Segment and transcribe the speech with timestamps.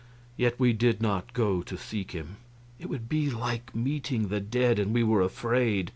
[0.35, 2.37] Yet we did not go to seek him.
[2.79, 5.89] It would be like meeting the dead, and we were afraid.